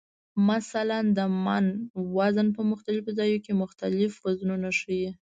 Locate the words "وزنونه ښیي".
4.25-5.09